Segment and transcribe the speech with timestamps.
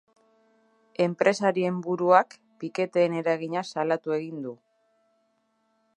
[1.05, 4.59] Enpresarien buruak piketeen eragina salatu egin du.